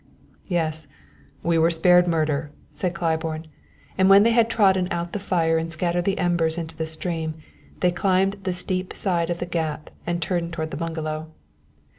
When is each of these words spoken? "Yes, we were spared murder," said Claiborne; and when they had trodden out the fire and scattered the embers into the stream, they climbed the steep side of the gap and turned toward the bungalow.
"Yes, 0.47 0.87
we 1.43 1.59
were 1.59 1.69
spared 1.69 2.07
murder," 2.07 2.49
said 2.73 2.95
Claiborne; 2.95 3.45
and 3.99 4.09
when 4.09 4.23
they 4.23 4.31
had 4.31 4.49
trodden 4.49 4.87
out 4.89 5.13
the 5.13 5.19
fire 5.19 5.59
and 5.59 5.71
scattered 5.71 6.05
the 6.05 6.17
embers 6.17 6.57
into 6.57 6.75
the 6.75 6.87
stream, 6.87 7.35
they 7.81 7.91
climbed 7.91 8.37
the 8.41 8.53
steep 8.53 8.95
side 8.95 9.29
of 9.29 9.37
the 9.37 9.45
gap 9.45 9.91
and 10.07 10.19
turned 10.19 10.53
toward 10.53 10.71
the 10.71 10.77
bungalow. 10.77 11.29